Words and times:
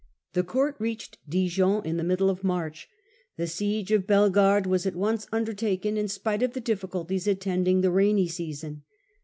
The 0.33 0.41
court 0.41 0.77
reached 0.79 1.19
Dijon 1.29 1.85
in 1.85 1.97
the 1.97 2.03
middle 2.03 2.31
of 2.31 2.43
March. 2.43 2.89
The 3.37 3.45
siege 3.45 3.91
of 3.91 4.07
Bellegarde 4.07 4.67
was 4.67 4.87
at 4.87 4.95
once 4.95 5.27
undertaken 5.31 5.95
in 5.95 6.07
spite 6.07 6.39
The 6.39 6.45
siege 6.45 6.49
of 6.49 6.53
the 6.55 6.59
difficulties 6.61 7.27
attending 7.27 7.81
the 7.81 7.91
rainy 7.91 8.27
season. 8.27 8.81